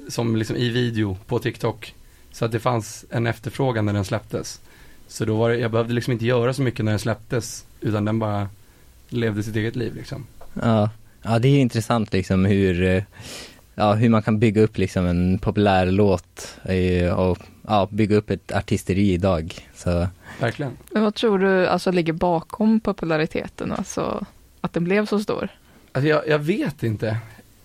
som 0.09 0.35
liksom 0.35 0.55
i 0.55 0.69
video 0.69 1.17
på 1.27 1.39
TikTok. 1.39 1.95
Så 2.31 2.45
att 2.45 2.51
det 2.51 2.59
fanns 2.59 3.05
en 3.09 3.27
efterfrågan 3.27 3.85
när 3.85 3.93
den 3.93 4.05
släpptes. 4.05 4.61
Så 5.07 5.25
då 5.25 5.37
var 5.37 5.49
det, 5.49 5.57
jag 5.57 5.71
behövde 5.71 5.93
liksom 5.93 6.13
inte 6.13 6.25
göra 6.25 6.53
så 6.53 6.61
mycket 6.61 6.85
när 6.85 6.91
den 6.91 6.99
släpptes. 6.99 7.65
Utan 7.81 8.05
den 8.05 8.19
bara 8.19 8.49
levde 9.09 9.43
sitt 9.43 9.55
eget 9.55 9.75
liv 9.75 9.95
liksom. 9.95 10.25
Ja, 10.53 10.89
ja 11.21 11.39
det 11.39 11.47
är 11.47 11.59
intressant 11.59 12.13
liksom 12.13 12.45
hur, 12.45 12.83
eh, 12.83 13.03
ja, 13.79 13.93
hur 13.93 14.09
man 14.09 14.21
kan 14.21 14.39
bygga 14.39 14.61
upp 14.61 14.77
liksom 14.77 15.05
en 15.05 15.39
populär 15.39 15.85
låt 15.85 16.59
och 17.15 17.37
ja, 17.67 17.87
bygga 17.91 18.15
upp 18.15 18.29
ett 18.29 18.51
artisteri 18.51 19.13
idag. 19.13 19.67
Så 19.75 20.07
Verkligen. 20.39 20.77
Men 20.91 21.03
vad 21.03 21.15
tror 21.15 21.39
du 21.39 21.67
alltså 21.67 21.91
ligger 21.91 22.13
bakom 22.13 22.79
populariteten, 22.79 23.71
alltså 23.71 24.25
att 24.61 24.73
den 24.73 24.83
blev 24.83 25.05
så 25.05 25.19
stor? 25.19 25.49
Alltså 25.91 26.09
jag, 26.09 26.27
jag 26.27 26.39
vet 26.39 26.83
inte. 26.83 27.17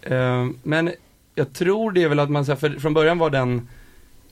Eh, 0.02 0.47
men 0.62 0.90
jag 1.35 1.52
tror 1.52 1.92
det 1.92 2.02
är 2.02 2.09
väl 2.09 2.21
att 2.21 2.30
man, 2.30 2.44
för 2.44 2.80
från 2.80 2.94
början 2.94 3.18
var 3.18 3.30
den 3.30 3.68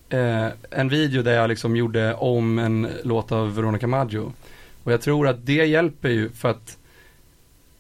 eh, 0.09 0.47
en 0.71 0.89
video 0.89 1.23
där 1.23 1.33
jag 1.33 1.49
liksom 1.49 1.77
gjorde 1.77 2.15
om 2.15 2.59
en 2.59 2.89
låt 3.05 3.33
av 3.33 3.55
Veronica 3.55 3.87
Maggio. 3.87 4.33
Och 4.83 4.93
jag 4.93 5.01
tror 5.01 5.29
att 5.29 5.47
det 5.47 5.65
hjälper 5.65 6.09
ju 6.09 6.31
för 6.31 6.51
att 6.51 6.79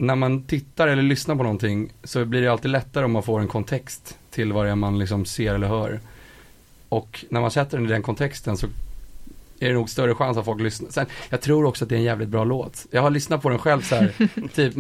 när 0.02 0.14
man 0.14 0.42
tittar 0.42 0.88
eller 0.88 1.02
lyssnar 1.02 1.36
på 1.36 1.42
någonting 1.42 1.92
så 2.04 2.24
blir 2.24 2.42
det 2.42 2.48
alltid 2.48 2.70
lättare 2.70 3.04
om 3.04 3.12
man 3.12 3.22
får 3.22 3.40
en 3.40 3.48
kontext 3.48 4.18
till 4.30 4.52
vad 4.52 4.66
det 4.66 4.70
är 4.70 4.74
man 4.74 4.98
liksom 4.98 5.24
ser 5.24 5.54
eller 5.54 5.66
hör. 5.66 6.00
Och 6.88 7.24
när 7.28 7.40
man 7.40 7.50
sätter 7.50 7.78
den 7.78 7.86
i 7.86 7.90
den 7.90 8.02
kontexten 8.02 8.56
så 8.56 8.66
är 9.60 9.68
det 9.68 9.74
nog 9.74 9.90
större 9.90 10.14
chans 10.14 10.36
att 10.36 10.44
folk 10.44 10.62
lyssnar. 10.62 10.90
Sen, 10.90 11.06
jag 11.30 11.40
tror 11.40 11.64
också 11.64 11.84
att 11.84 11.88
det 11.88 11.94
är 11.94 11.98
en 11.98 12.04
jävligt 12.04 12.28
bra 12.28 12.44
låt. 12.44 12.86
Jag 12.90 13.02
har 13.02 13.10
lyssnat 13.10 13.42
på 13.42 13.48
den 13.48 13.58
själv 13.58 13.82
så 13.82 13.94
här, 13.94 14.12
typ 14.54 14.74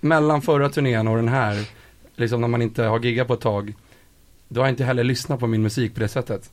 mellan 0.00 0.42
förra 0.42 0.68
turnén 0.68 1.08
och 1.08 1.16
den 1.16 1.28
här, 1.28 1.64
liksom 2.16 2.40
när 2.40 2.48
man 2.48 2.62
inte 2.62 2.82
har 2.82 3.00
giggat 3.00 3.26
på 3.26 3.34
ett 3.34 3.40
tag, 3.40 3.74
då 4.48 4.60
har 4.60 4.66
jag 4.66 4.72
inte 4.72 4.84
heller 4.84 5.04
lyssnat 5.04 5.40
på 5.40 5.46
min 5.46 5.62
musik 5.62 5.94
på 5.94 6.00
det 6.00 6.08
sättet. 6.08 6.50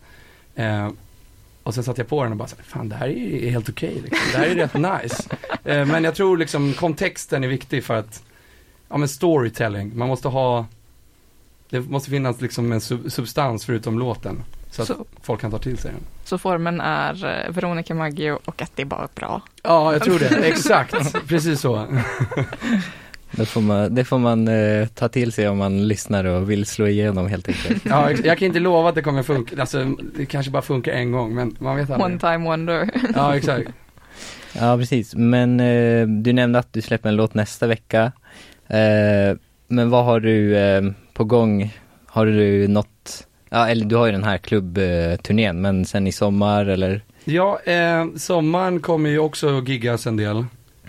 Eh, 0.56 0.90
och 1.64 1.74
sen 1.74 1.84
satte 1.84 2.02
jag 2.02 2.08
på 2.08 2.24
den 2.24 2.32
och 2.32 2.38
bara 2.38 2.48
så 2.48 2.56
här, 2.56 2.64
fan 2.64 2.90
det 2.90 2.96
här 2.96 3.08
är 3.08 3.50
helt 3.50 3.70
okej 3.70 4.02
liksom. 4.04 4.32
Det 4.32 4.38
här 4.38 4.46
är 4.46 4.56
rätt 4.56 4.74
nice. 5.04 5.24
Eh, 5.66 5.86
men 5.86 6.04
jag 6.04 6.16
tror 6.16 6.38
liksom 6.38 6.74
kontexten 6.74 7.44
är 7.44 7.48
viktig 7.48 7.84
för 7.84 7.94
att, 7.96 8.24
ja 8.90 8.98
men 8.98 9.08
storytelling, 9.08 9.92
man 9.98 10.08
måste 10.08 10.28
ha, 10.28 10.66
det 11.70 11.80
måste 11.82 12.10
finnas 12.10 12.42
liksom 12.42 12.72
en 12.72 12.80
sub- 12.80 13.10
substans 13.10 13.66
förutom 13.66 14.00
låten. 14.00 14.44
Så 14.72 14.82
att 14.82 14.88
Så- 14.88 15.06
folk 15.22 15.42
kan 15.42 15.52
ta 15.52 15.58
till 15.58 15.78
sig 15.78 15.92
den. 15.92 16.02
Så 16.24 16.38
formen 16.38 16.82
är 16.82 17.26
eh, 17.46 17.52
Veronica 17.52 17.94
Maggio 17.94 18.40
och 18.46 18.62
att 18.62 18.72
det 18.76 18.82
är 18.82 18.86
bara 18.86 19.08
bra. 19.16 19.42
Ja, 19.64 19.94
jag 19.94 20.04
tror 20.04 20.20
det. 20.20 20.28
Exakt, 20.48 21.28
precis 21.28 21.60
så. 21.62 21.88
det 23.32 23.46
får 23.46 23.62
man, 23.62 23.96
det 23.96 24.04
får 24.06 24.20
man 24.20 24.48
eh, 24.48 24.88
ta 24.88 25.08
till 25.10 25.32
sig 25.32 25.50
om 25.50 25.58
man 25.58 25.88
lyssnar 25.88 26.26
och 26.26 26.50
vill 26.50 26.66
slå 26.66 26.88
igenom 26.88 27.28
helt 27.28 27.48
enkelt. 27.48 27.86
Ja, 27.86 28.12
jag 28.12 28.38
kan 28.38 28.46
inte 28.46 28.60
lova 28.60 28.90
att 28.90 28.96
det 28.96 29.02
kommer 29.02 29.24
funka, 29.24 29.62
alltså 29.62 29.84
det 30.18 30.26
kanske 30.26 30.52
bara 30.52 30.62
funkar 30.62 30.92
en 30.92 31.12
gång, 31.12 31.36
men 31.36 31.56
man 31.60 31.76
vet 31.76 31.90
One 31.90 32.04
aldrig. 32.04 32.22
time 32.22 32.38
wonder. 32.38 32.90
Ja, 33.16 33.36
exakt. 33.36 33.70
Ja 34.60 34.78
precis, 34.78 35.16
men 35.16 35.60
eh, 35.60 36.08
du 36.08 36.34
nämnde 36.34 36.60
att 36.60 36.74
du 36.74 36.82
släpper 36.82 37.10
en 37.10 37.16
låt 37.16 37.34
nästa 37.34 37.68
vecka. 37.68 38.12
Eh, 38.68 39.38
men 39.68 39.90
vad 39.90 40.06
har 40.06 40.20
du 40.20 40.58
eh, 40.58 40.84
på 41.14 41.24
gång? 41.24 41.74
Har 42.06 42.26
du 42.26 42.68
något, 42.68 43.28
ja 43.50 43.70
eller 43.70 43.86
du 43.86 43.96
har 43.96 44.06
ju 44.06 44.12
den 44.12 44.24
här 44.24 44.38
klubbturnén, 44.38 45.62
men 45.62 45.86
sen 45.86 46.08
i 46.08 46.12
sommar 46.12 46.66
eller? 46.66 47.02
Ja, 47.24 47.60
eh, 47.60 48.06
sommaren 48.16 48.80
kommer 48.80 49.10
ju 49.10 49.20
också 49.20 49.58
att 49.58 49.68
giggas 49.68 50.08
en 50.08 50.18
del. 50.18 50.38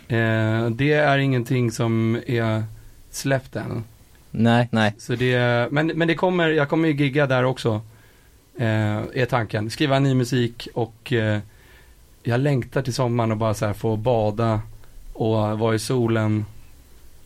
Eh, 0.09 0.71
det 0.71 0.93
är 0.93 1.19
ingenting 1.19 1.71
som 1.71 2.21
är 2.27 2.65
släppt 3.11 3.57
än. 3.57 3.85
Nej, 4.31 4.69
nej. 4.71 4.95
Så 4.99 5.15
det, 5.15 5.39
men, 5.71 5.87
men 5.87 6.09
det 6.09 6.15
kommer, 6.15 6.49
jag 6.49 6.69
kommer 6.69 6.89
ju 6.89 6.95
gigga 6.95 7.27
där 7.27 7.45
också. 7.45 7.81
Eh, 8.59 8.97
är 9.15 9.27
tanken. 9.27 9.71
Skriva 9.71 9.99
ny 9.99 10.15
musik 10.15 10.69
och 10.75 11.13
jag 12.29 12.41
längtar 12.41 12.83
till 12.83 12.95
sommaren 12.95 13.31
och 13.31 13.37
bara 13.37 13.55
så 13.55 13.67
här 13.67 13.73
få 13.73 13.97
bada 13.97 14.61
och 15.13 15.59
vara 15.59 15.75
i 15.75 15.79
solen 15.79 16.45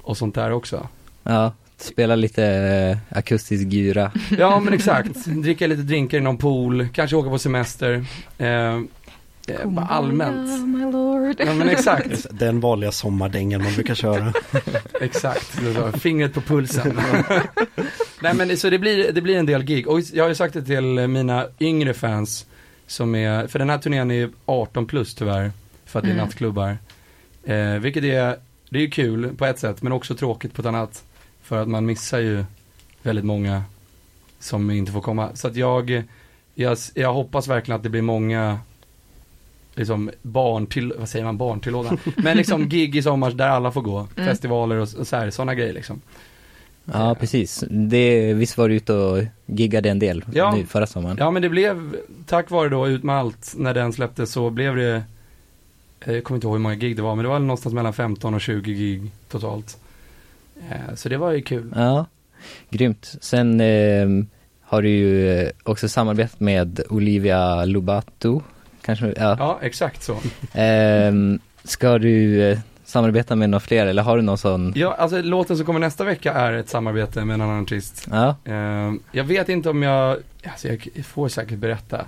och 0.02 0.16
sånt 0.16 0.34
där 0.34 0.52
också. 0.52 0.88
Ja, 1.22 1.52
spela 1.76 2.14
lite 2.14 2.44
eh, 2.44 3.18
akustisk 3.18 3.66
gyra. 3.66 4.12
Ja 4.38 4.60
men 4.60 4.72
exakt, 4.72 5.26
dricka 5.26 5.66
lite 5.66 5.82
drinkar 5.82 6.18
i 6.18 6.20
någon 6.20 6.36
pool, 6.36 6.88
kanske 6.92 7.16
åka 7.16 7.30
på 7.30 7.38
semester. 7.38 8.04
Eh, 8.38 8.48
eh, 8.48 8.80
bara 9.64 9.86
allmänt. 9.86 10.66
my 10.66 10.92
lord. 10.92 11.36
Ja 11.38 11.54
men 11.54 11.68
exakt, 11.68 12.26
Den 12.38 12.60
vanliga 12.60 12.92
sommardängan 12.92 13.62
man 13.62 13.74
brukar 13.74 13.94
köra. 13.94 14.32
exakt. 15.00 15.58
Fingret 16.00 16.34
på 16.34 16.40
pulsen. 16.40 17.00
Nej 18.22 18.34
men 18.34 18.56
så 18.56 18.70
det 18.70 18.78
blir, 18.78 19.12
det 19.12 19.20
blir 19.20 19.38
en 19.38 19.46
del 19.46 19.62
gig. 19.62 19.88
Och 19.88 20.00
jag 20.00 20.24
har 20.24 20.28
ju 20.28 20.34
sagt 20.34 20.54
det 20.54 20.62
till 20.62 21.08
mina 21.08 21.46
yngre 21.60 21.94
fans 21.94 22.46
som 22.90 23.14
är, 23.14 23.46
för 23.46 23.58
den 23.58 23.70
här 23.70 23.78
turnén 23.78 24.10
är 24.10 24.14
ju 24.14 24.30
18 24.46 24.86
plus 24.86 25.14
tyvärr. 25.14 25.52
För 25.84 25.98
att 25.98 26.04
det 26.04 26.10
är 26.10 26.14
Mm. 26.14 26.24
nattklubbar. 26.24 26.78
Eh, 27.44 27.72
vilket 27.72 28.04
är, 28.04 28.36
det 28.68 28.78
är 28.78 28.82
ju 28.82 28.90
kul 28.90 29.36
på 29.36 29.46
ett 29.46 29.58
sätt 29.58 29.82
men 29.82 29.92
också 29.92 30.14
tråkigt 30.14 30.54
på 30.54 30.62
ett 30.62 30.66
annat. 30.66 31.04
För 31.42 31.62
att 31.62 31.68
man 31.68 31.86
missar 31.86 32.18
ju 32.18 32.44
väldigt 33.02 33.24
många 33.24 33.62
som 34.38 34.70
inte 34.70 34.92
får 34.92 35.00
komma. 35.00 35.30
Så 35.34 35.48
att 35.48 35.56
jag, 35.56 36.02
jag, 36.54 36.78
jag 36.94 37.12
hoppas 37.12 37.48
verkligen 37.48 37.76
att 37.76 37.82
det 37.82 37.88
blir 37.88 38.02
många 38.02 38.58
liksom 39.74 40.10
barn 40.22 40.66
till, 40.66 40.92
vad 40.98 41.08
säger 41.08 41.24
man, 41.24 41.36
barn 41.38 41.60
till. 41.60 41.72
Men 42.16 42.36
liksom 42.36 42.68
gig 42.68 42.96
i 42.96 43.02
sommar 43.02 43.30
där 43.30 43.48
alla 43.48 43.72
får 43.72 43.82
gå. 43.82 43.98
Mm. 43.98 44.28
Festivaler 44.28 44.76
och, 44.76 44.88
och 44.98 45.06
så 45.06 45.16
här, 45.16 45.30
sådana 45.30 45.54
grejer 45.54 45.72
liksom. 45.72 46.00
Ja, 46.92 47.14
precis. 47.20 47.64
Det, 47.70 48.34
visst 48.34 48.58
var 48.58 48.68
du 48.68 48.74
ute 48.74 48.92
och 48.92 49.22
giggade 49.46 49.90
en 49.90 49.98
del 49.98 50.24
Ja. 50.32 50.54
nu 50.56 50.66
förra 50.66 50.86
sommaren? 50.86 51.16
Ja 51.20 51.30
men 51.30 51.42
det 51.42 51.48
blev, 51.48 51.96
tack 52.26 52.50
vare 52.50 52.68
då 52.68 52.88
Ut 52.88 53.02
med 53.02 53.16
allt, 53.16 53.54
när 53.56 53.74
den 53.74 53.92
släpptes 53.92 54.32
så 54.32 54.50
blev 54.50 54.76
det, 54.76 55.02
eh, 56.00 56.14
jag 56.14 56.24
kommer 56.24 56.36
inte 56.36 56.46
ihåg 56.46 56.54
hur 56.54 56.62
många 56.62 56.74
gig 56.74 56.96
det 56.96 57.02
var, 57.02 57.14
men 57.14 57.22
det 57.22 57.28
var 57.28 57.38
någonstans 57.38 57.74
mellan 57.74 57.92
15 57.92 58.34
och 58.34 58.40
20 58.40 58.72
gig 58.74 59.10
totalt. 59.28 59.78
Eh, 60.70 60.94
Så 60.94 61.08
det 61.08 61.16
var 61.16 61.32
ju 61.32 61.42
kul. 61.42 61.72
Ja, 61.76 62.06
grymt. 62.70 63.14
Sen 63.20 63.60
eh, 63.60 64.08
har 64.62 64.82
du 64.82 64.88
ju 64.88 65.30
eh, 65.40 65.48
också 65.62 65.88
samarbetat 65.88 66.40
med 66.40 66.80
Olivia 66.88 67.64
Lobato, 67.64 68.42
kanske? 68.82 69.06
Ja. 69.16 69.36
Ja, 69.38 69.58
exakt 69.62 70.02
så. 70.02 70.16
Ehm, 70.52 71.38
ska 71.64 71.98
du 71.98 72.42
eh, 72.42 72.58
samarbeta 72.90 73.36
med 73.36 73.50
några 73.50 73.60
fler 73.60 73.86
eller 73.86 74.02
har 74.02 74.16
du 74.16 74.22
någon 74.22 74.38
sån? 74.38 74.72
Ja, 74.76 74.94
alltså 74.94 75.22
låten 75.22 75.56
som 75.56 75.66
kommer 75.66 75.80
nästa 75.80 76.04
vecka 76.04 76.32
är 76.32 76.52
ett 76.52 76.68
samarbete 76.68 77.24
med 77.24 77.34
en 77.34 77.40
annan 77.40 77.62
artist. 77.62 78.06
Ja, 78.10 78.36
Eh, 78.44 78.92
Jag 79.12 79.24
vet 79.24 79.48
inte 79.48 79.70
om 79.70 79.82
jag, 79.82 80.16
alltså 80.44 80.68
jag 80.68 80.88
får 81.04 81.28
säkert 81.28 81.58
berätta. 81.58 81.98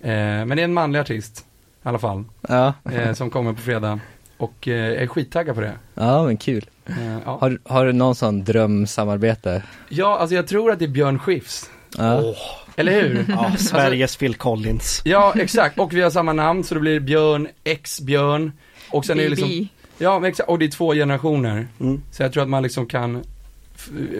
Eh, 0.00 0.10
Men 0.10 0.48
det 0.48 0.60
är 0.60 0.64
en 0.64 0.74
manlig 0.74 0.98
artist, 1.00 1.44
i 1.84 1.88
alla 1.88 1.98
fall, 1.98 2.24
ja, 2.48 2.74
eh, 2.92 3.12
som 3.12 3.30
kommer 3.30 3.52
på 3.52 3.60
fredag. 3.62 4.00
Och 4.36 4.68
eh, 4.68 4.74
jag 4.74 5.02
är 5.02 5.06
skittaggad 5.06 5.54
på 5.54 5.60
det. 5.60 5.72
ja 5.94 6.24
men 6.24 6.36
kul. 6.36 6.66
Eh, 6.86 6.94
Ja. 7.24 7.38
Har, 7.40 7.58
har 7.64 7.86
du 7.86 7.92
någon 7.92 8.14
sån 8.14 8.44
drömsamarbete? 8.44 9.62
ja, 9.88 10.18
alltså 10.18 10.34
jag 10.34 10.46
tror 10.46 10.70
att 10.72 10.78
det 10.78 10.84
är 10.84 10.88
Björn 10.88 11.18
Skifs. 11.18 11.70
Ja, 11.98 12.20
Åh, 12.22 12.36
Eller 12.76 12.92
hur? 12.92 13.24
ja, 13.28 13.52
Sveriges 13.58 14.16
Phil 14.16 14.34
Collins. 14.34 15.02
Ja, 15.04 15.32
exakt. 15.36 15.78
Och 15.78 15.92
vi 15.92 16.00
har 16.02 16.10
samma 16.10 16.32
namn, 16.32 16.64
så 16.64 16.74
det 16.74 16.80
blir 16.80 17.00
Björn, 17.00 17.48
ex-Björn. 17.64 18.52
Och 18.90 19.04
sen 19.04 19.18
är 19.18 19.22
det 19.24 19.28
liksom, 19.28 19.48
BB. 19.48 19.68
Ja 20.02 20.18
men 20.18 20.30
exakt, 20.30 20.48
och 20.48 20.58
det 20.58 20.64
är 20.64 20.70
två 20.70 20.94
generationer. 20.94 21.66
Mm. 21.80 22.02
Så 22.10 22.22
jag 22.22 22.32
tror 22.32 22.42
att 22.42 22.48
man 22.48 22.62
liksom 22.62 22.86
kan 22.86 23.24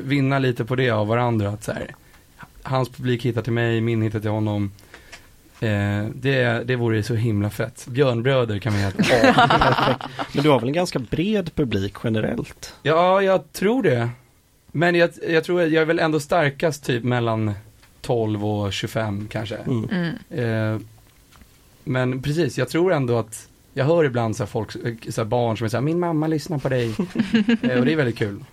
vinna 0.02 0.38
lite 0.38 0.64
på 0.64 0.74
det 0.76 0.90
av 0.90 1.06
varandra. 1.06 1.48
Att 1.48 1.64
så 1.64 1.72
här, 1.72 1.94
hans 2.62 2.88
publik 2.88 3.24
hittar 3.24 3.42
till 3.42 3.52
mig, 3.52 3.80
min 3.80 4.02
hittar 4.02 4.20
till 4.20 4.30
honom. 4.30 4.72
Eh, 5.60 6.04
det, 6.14 6.62
det 6.64 6.76
vore 6.76 7.02
så 7.02 7.14
himla 7.14 7.50
fett. 7.50 7.86
Björnbröder 7.86 8.58
kan 8.58 8.72
vi 8.72 8.78
heta. 8.78 9.02
Men 10.32 10.42
du 10.42 10.50
har 10.50 10.60
väl 10.60 10.68
en 10.68 10.74
ganska 10.74 10.98
bred 10.98 11.54
publik 11.54 11.94
generellt? 12.04 12.74
Ja, 12.82 13.22
jag 13.22 13.52
tror 13.52 13.82
det. 13.82 14.08
Men 14.72 14.94
jag, 14.94 15.10
jag 15.28 15.44
tror 15.44 15.62
jag 15.62 15.82
är 15.82 15.84
väl 15.84 15.98
ändå 15.98 16.20
starkast 16.20 16.84
typ 16.84 17.04
mellan 17.04 17.54
12 18.00 18.46
och 18.46 18.72
25 18.72 19.28
kanske. 19.30 19.56
Mm. 19.56 19.88
Mm. 19.90 20.74
Eh, 20.74 20.80
men 21.84 22.22
precis, 22.22 22.58
jag 22.58 22.68
tror 22.68 22.92
ändå 22.92 23.18
att 23.18 23.48
jag 23.74 23.84
hör 23.84 24.04
ibland 24.04 24.36
så 24.36 24.42
här 24.42 24.48
folk, 24.48 24.70
så 25.12 25.24
barn 25.24 25.56
som 25.56 25.68
här, 25.72 25.80
min 25.80 26.00
mamma 26.00 26.26
lyssnar 26.26 26.58
på 26.58 26.68
dig. 26.68 26.86
eh, 27.62 27.78
och 27.78 27.84
det 27.84 27.92
är 27.92 27.96
väldigt 27.96 28.18
kul. 28.18 28.44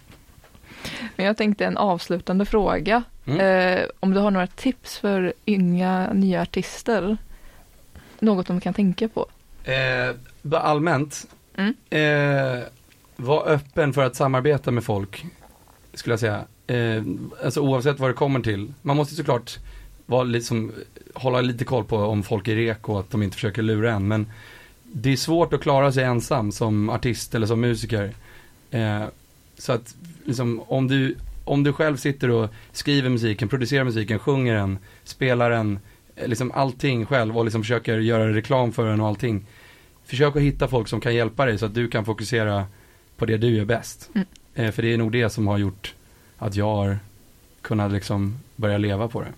Men 1.15 1.25
jag 1.25 1.37
tänkte 1.37 1.65
en 1.65 1.77
avslutande 1.77 2.45
fråga. 2.45 3.03
Mm. 3.25 3.39
Eh, 3.77 3.85
om 3.99 4.13
du 4.13 4.19
har 4.19 4.31
några 4.31 4.47
tips 4.47 4.97
för 4.97 5.33
unga 5.47 6.13
nya 6.13 6.41
artister? 6.41 7.17
Något 8.19 8.47
de 8.47 8.61
kan 8.61 8.73
tänka 8.73 9.07
på? 9.07 9.25
Eh, 9.63 10.15
allmänt, 10.61 11.27
Mm. 11.57 11.73
eh, 11.89 12.63
var 13.15 13.47
öppen 13.47 13.93
för 13.93 14.03
att 14.05 14.15
samarbeta 14.15 14.71
med 14.71 14.83
folk, 14.83 15.25
skulle 15.93 16.13
jag 16.13 16.19
säga. 16.19 16.43
Eh, 16.67 17.03
alltså 17.43 17.61
oavsett 17.61 17.99
vad 17.99 18.09
det 18.09 18.13
kommer 18.13 18.39
till. 18.39 18.73
Man 18.81 18.97
måste 18.97 19.15
såklart 19.15 19.57
vara 20.05 20.23
liksom, 20.23 20.71
hålla 21.13 21.41
lite 21.41 21.65
koll 21.65 21.83
på 21.83 21.97
om 21.97 22.23
folk 22.23 22.47
är 22.47 22.55
reko 22.55 22.97
att 22.99 23.11
de 23.11 23.23
inte 23.23 23.35
försöker 23.35 23.61
lura 23.61 23.91
en. 23.91 24.07
Men 24.07 24.31
det 24.93 25.11
är 25.11 25.17
svårt 25.17 25.53
att 25.53 25.61
klara 25.61 25.91
sig 25.91 26.03
ensam 26.03 26.51
som 26.51 26.89
artist 26.89 27.35
eller 27.35 27.47
som 27.47 27.61
musiker. 27.61 28.13
Eh, 28.71 29.03
så 29.57 29.71
att 29.71 29.95
liksom, 30.25 30.61
om, 30.67 30.87
du, 30.87 31.15
om 31.45 31.63
du 31.63 31.73
själv 31.73 31.97
sitter 31.97 32.29
och 32.29 32.49
skriver 32.71 33.09
musiken, 33.09 33.49
producerar 33.49 33.83
musiken, 33.83 34.19
sjunger 34.19 34.55
den, 34.55 34.77
spelar 35.03 35.49
den, 35.49 35.79
eh, 36.15 36.27
liksom 36.27 36.51
allting 36.51 37.05
själv 37.05 37.37
och 37.37 37.45
liksom 37.45 37.61
försöker 37.61 37.97
göra 37.97 38.33
reklam 38.33 38.71
för 38.71 38.85
den 38.85 39.01
och 39.01 39.07
allting. 39.07 39.45
Försök 40.05 40.35
att 40.35 40.41
hitta 40.41 40.67
folk 40.67 40.87
som 40.87 41.01
kan 41.01 41.15
hjälpa 41.15 41.45
dig 41.45 41.57
så 41.57 41.65
att 41.65 41.73
du 41.73 41.87
kan 41.87 42.05
fokusera 42.05 42.65
på 43.17 43.25
det 43.25 43.37
du 43.37 43.49
gör 43.49 43.65
bäst. 43.65 44.09
Mm. 44.15 44.27
Eh, 44.55 44.71
för 44.71 44.81
det 44.81 44.93
är 44.93 44.97
nog 44.97 45.11
det 45.11 45.29
som 45.29 45.47
har 45.47 45.57
gjort 45.57 45.93
att 46.37 46.55
jag 46.55 46.75
har 46.75 46.99
kunnat 47.61 47.91
liksom 47.91 48.39
börja 48.55 48.77
leva 48.77 49.07
på 49.07 49.21
det. 49.21 49.33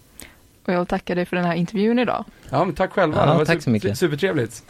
Och 0.66 0.74
jag 0.74 0.80
vill 0.80 0.88
tacka 0.88 1.16
dig 1.16 1.26
för 1.26 1.36
den 1.36 1.46
här 1.46 1.56
intervjun 1.56 2.00
idag. 2.00 2.26
Ja, 2.50 2.66
men 2.66 2.76
tack 2.76 2.92
själva. 2.92 3.18
Ja, 3.18 3.32
det 3.32 3.38
var 3.38 3.46
tack 3.46 3.62
så 3.62 3.70
mycket. 3.70 3.98
Supertrevligt. 3.98 4.64